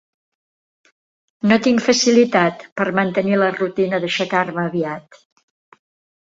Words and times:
No 1.51 1.57
tinc 1.67 1.83
facilitat 1.87 2.63
per 2.81 2.87
mantenir 3.01 3.37
la 3.43 3.51
rutina 3.59 4.01
d'aixecar-me 4.07 4.65
aviat. 4.65 5.21